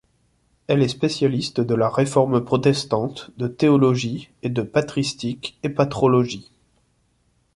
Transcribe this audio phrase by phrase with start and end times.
[0.65, 6.51] Elle est spécialiste de la Réforme protestante, de théologie et de patristique et patrologie.